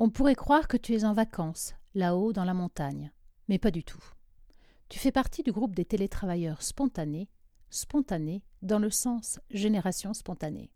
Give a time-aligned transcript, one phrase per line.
[0.00, 3.10] On pourrait croire que tu es en vacances, là-haut dans la montagne,
[3.48, 4.02] mais pas du tout.
[4.88, 7.28] Tu fais partie du groupe des télétravailleurs spontanés,
[7.68, 10.70] spontanés dans le sens génération spontanée.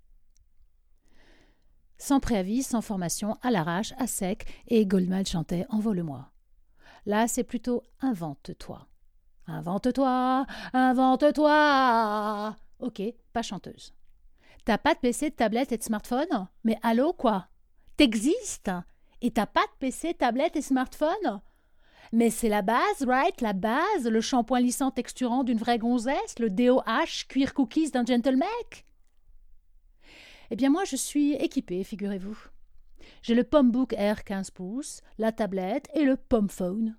[1.99, 6.33] Sans préavis, sans formation, à l'arrache, à sec, et Goldman chantait Envole-moi.
[7.07, 8.89] Là, c'est plutôt invente-toi.
[9.47, 12.57] Invente-toi, invente-toi.
[12.81, 13.03] Ok,
[13.33, 13.95] pas chanteuse.
[14.65, 16.49] T'as pas de PC, de tablette et de smartphone?
[16.65, 17.47] Mais allô, quoi?
[17.97, 18.73] T'existes?
[19.23, 21.41] Et t'as pas de PC, tablette et smartphone?
[22.13, 23.41] Mais c'est la base, right?
[23.41, 28.49] La base, le shampoing lissant texturant d'une vraie gonzesse, le DOH cuir cookies d'un gentleman?
[30.51, 32.37] Eh bien, moi, je suis équipée, figurez-vous.
[33.23, 36.19] J'ai le Pombook Air 15 pouces, la tablette et le
[36.51, 36.99] Phone.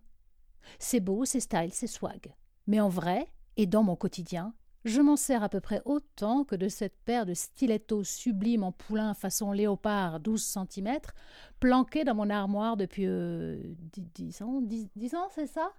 [0.80, 2.33] C'est beau, c'est style, c'est swag.
[2.67, 3.27] Mais en vrai,
[3.58, 4.53] et dans mon quotidien,
[4.85, 8.71] je m'en sers à peu près autant que de cette paire de stilettos sublimes en
[8.71, 10.97] poulain façon léopard 12 cm,
[11.59, 13.61] planquée dans mon armoire depuis euh,
[14.15, 14.61] 10, ans.
[14.61, 15.71] 10, ans, c'est ça?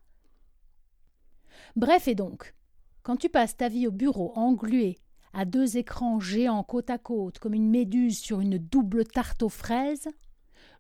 [1.77, 2.55] Bref, et donc,
[3.03, 4.99] quand tu passes ta vie au bureau englué,
[5.35, 9.49] à deux écrans géants côte à côte, comme une méduse sur une double tarte aux
[9.49, 10.09] fraises,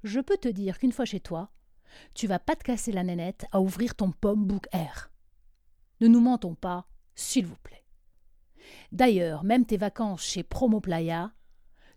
[0.02, 1.50] je peux te dire qu'une fois chez toi,
[2.14, 5.10] tu vas pas te casser la nénette à ouvrir ton Pomme Book Air.
[6.00, 7.83] Ne nous mentons pas, s'il vous plaît.
[8.92, 11.32] D'ailleurs, même tes vacances chez Promo Playa,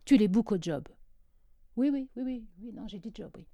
[0.06, 0.88] tu les bookes au job.
[1.76, 3.46] Oui, oui, oui, oui, oui, non, j'ai dit job, oui.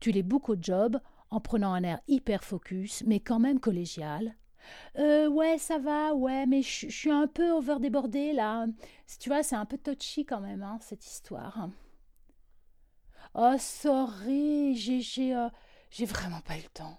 [0.00, 0.98] Tu les bookes au job
[1.30, 4.36] en prenant un air hyper focus, mais quand même collégial.
[4.98, 8.66] Euh, ouais, ça va, ouais, mais je suis un peu over débordée là.
[9.18, 11.68] Tu vois, c'est un peu touchy quand même, hein, cette histoire.
[13.34, 15.48] Oh, sorry, j'ai j'ai euh,
[15.90, 16.98] j'ai vraiment pas eu le temps.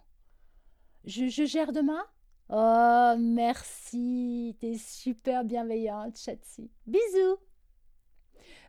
[1.06, 2.04] Je, je gère demain?
[2.50, 6.70] Oh, merci, t'es super bienveillante, Chatsi.
[6.86, 7.38] Bisous.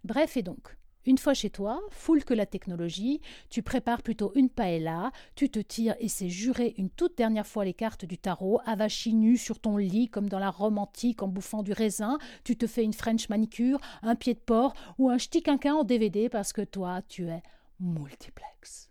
[0.05, 4.48] Bref, et donc, une fois chez toi, foule que la technologie, tu prépares plutôt une
[4.48, 8.61] paella, tu te tires et c'est juré une toute dernière fois les cartes du tarot,
[8.64, 12.56] avachi nu sur ton lit comme dans la Rome antique en bouffant du raisin, tu
[12.56, 16.29] te fais une French manicure, un pied de porc ou un ch'ti quinquin en DVD
[16.29, 17.42] parce que toi, tu es
[17.80, 18.91] multiplex.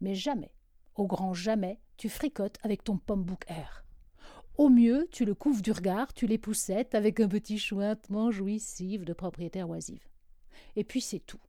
[0.00, 0.53] Mais jamais,
[0.94, 3.84] au grand jamais, tu fricotes avec ton pomme book air.
[4.56, 9.04] Au mieux, tu le couvres du regard, tu les poussettes avec un petit chointement jouissif
[9.04, 10.06] de propriétaire oisive.
[10.76, 11.40] Et puis c'est tout.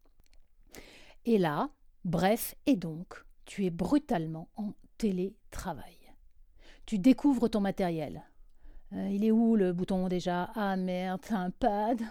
[1.25, 1.69] Et là,
[2.03, 5.97] bref, et donc, tu es brutalement en télétravail.
[6.85, 8.23] Tu découvres ton matériel.
[8.94, 10.51] Euh, il est où le bouton déjà?
[10.55, 12.01] Ah merde, un pad.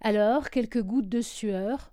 [0.00, 1.92] Alors, quelques gouttes de sueur,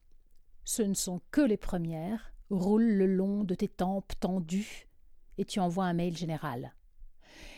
[0.63, 4.87] ce ne sont que les premières, roule le long de tes tempes tendues
[5.37, 6.73] et tu envoies un mail général.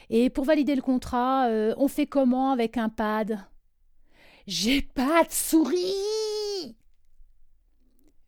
[0.09, 3.39] Et pour valider le contrat, euh, on fait comment avec un pad?
[4.47, 6.75] J'ai pas de souris!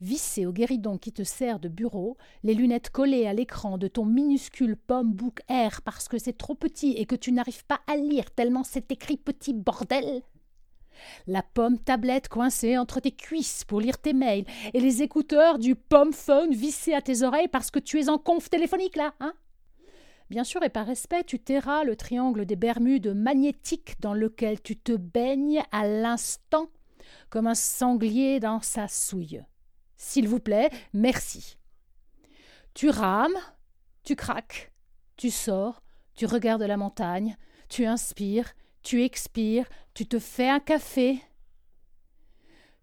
[0.01, 4.05] Vissé au guéridon qui te sert de bureau, les lunettes collées à l'écran de ton
[4.05, 7.97] minuscule pomme Book Air parce que c'est trop petit et que tu n'arrives pas à
[7.97, 10.21] lire tellement c'est écrit petit bordel
[11.27, 15.75] la pomme tablette coincée entre tes cuisses pour lire tes mails, et les écouteurs du
[15.75, 19.33] pomme phone vissés à tes oreilles parce que tu es en conf téléphonique là, hein?
[20.29, 24.77] Bien sûr, et par respect, tu tairas le triangle des Bermudes magnétique dans lequel tu
[24.77, 26.69] te baignes à l'instant
[27.31, 29.43] comme un sanglier dans sa souille.
[29.97, 31.57] S'il vous plaît, merci.
[32.75, 33.37] Tu rames,
[34.03, 34.71] tu craques,
[35.17, 35.81] tu sors,
[36.15, 37.35] tu regardes la montagne,
[37.67, 41.21] tu inspires, tu expires, tu te fais un café,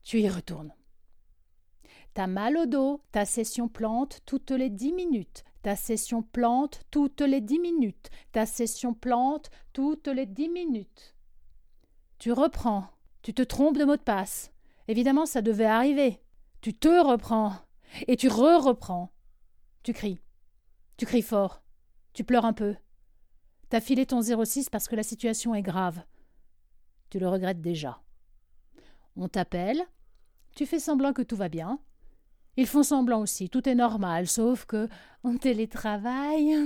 [0.03, 0.75] tu y retournes.
[2.15, 7.21] T'as mal au dos, ta session plante toutes les dix minutes, ta session plante toutes
[7.21, 11.15] les dix minutes, ta session plante toutes les dix minutes.
[12.19, 12.87] Tu reprends,
[13.23, 14.51] tu te trompes de mot de passe.
[14.89, 16.23] Évidemment, ça devait arriver.
[16.61, 17.53] Tu te reprends,
[18.07, 19.13] et tu re-reprends.
[19.83, 20.21] Tu cries.
[20.97, 21.63] Tu cries fort.
[22.13, 22.77] Tu pleures un peu.
[23.77, 26.03] T'as filé ton 06 parce que la situation est grave.
[27.11, 28.01] Tu le regrettes déjà.
[29.17, 29.85] On t'appelle,
[30.55, 31.79] tu fais semblant que tout va bien.
[32.57, 34.89] Ils font semblant aussi, tout est normal, sauf que
[35.25, 36.57] on télétravaille.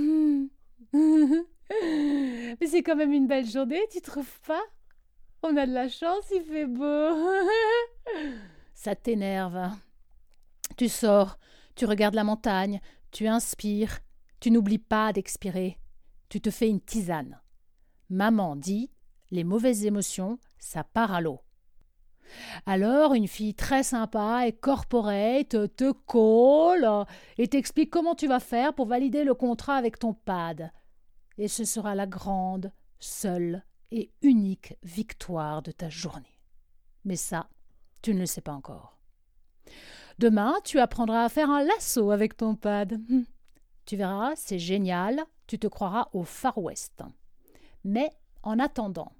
[0.93, 4.63] Mais c'est quand même une belle journée, tu trouves pas?
[5.43, 7.35] On a de la chance, il fait beau.
[8.73, 9.69] Ça t'énerve.
[10.77, 11.37] Tu sors,
[11.75, 12.79] tu regardes la montagne,
[13.11, 13.99] tu inspires,
[14.39, 15.80] tu n'oublies pas d'expirer
[16.31, 17.41] tu te fais une tisane.
[18.09, 18.89] Maman dit
[19.31, 21.41] les mauvaises émotions, ça part à l'eau.
[22.65, 27.05] Alors, une fille très sympa et corporate te colle
[27.37, 30.71] et t'explique comment tu vas faire pour valider le contrat avec ton pad.
[31.37, 36.39] Et ce sera la grande, seule et unique victoire de ta journée.
[37.03, 37.49] Mais ça,
[38.01, 38.97] tu ne le sais pas encore.
[40.17, 43.01] Demain, tu apprendras à faire un lasso avec ton pad.
[43.91, 47.03] Tu verras, c'est génial, tu te croiras au Far West.
[47.83, 48.09] Mais
[48.41, 49.11] en attendant,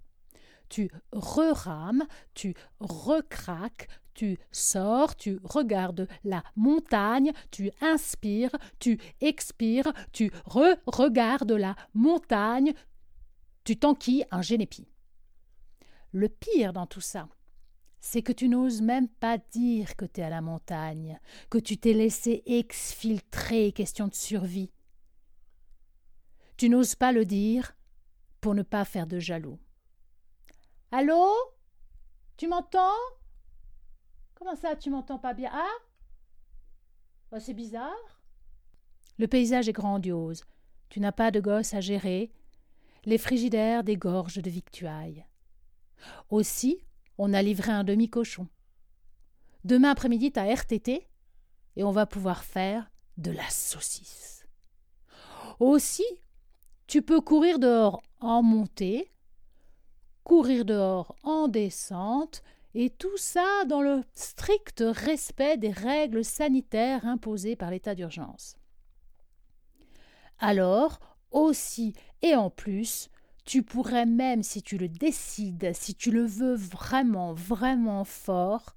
[0.70, 10.32] tu re-rames, tu recraques, tu sors, tu regardes la montagne, tu inspires, tu expires, tu
[10.46, 12.74] re-regardes la montagne,
[13.66, 14.88] tu t'enquilles un génépi.
[16.14, 17.28] Le pire dans tout ça,
[18.02, 21.20] c'est que tu n'oses même pas dire que tu es à la montagne,
[21.52, 24.72] que tu t'es laissé exfiltrer, question de survie.
[26.58, 27.78] Tu n'oses pas le dire
[28.42, 29.60] pour ne pas faire de jaloux.
[30.92, 31.32] Allô?
[32.38, 32.98] Tu m'entends?
[34.34, 35.52] Comment ça, tu m'entends pas bien?
[35.54, 35.78] Ah
[37.32, 38.22] oh, C'est bizarre.
[39.20, 40.44] Le paysage est grandiose.
[40.90, 42.32] Tu n'as pas de gosse à gérer.
[43.06, 45.26] Les frigidaires dégorgent de victuailles.
[46.30, 46.84] Aussi,
[47.24, 48.48] on a livré un demi-cochon.
[49.64, 51.08] Demain après-midi, t'as RTT
[51.76, 54.48] et on va pouvoir faire de la saucisse.
[55.60, 56.06] Aussi,
[56.88, 59.12] tu peux courir dehors en montée,
[60.24, 62.42] courir dehors en descente,
[62.74, 68.56] et tout ça dans le strict respect des règles sanitaires imposées par l'état d'urgence.
[70.40, 73.10] Alors, aussi et en plus,
[73.46, 78.76] tu pourrais même, si tu le décides, si tu le veux vraiment, vraiment fort,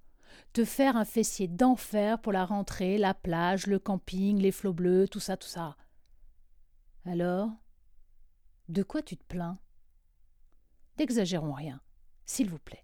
[0.52, 5.08] te faire un fessier d'enfer pour la rentrée, la plage, le camping, les flots bleus,
[5.08, 5.76] tout ça, tout ça.
[7.04, 7.50] Alors,
[8.68, 9.58] de quoi tu te plains?
[10.98, 11.80] N'exagérons rien,
[12.24, 12.83] s'il vous plaît.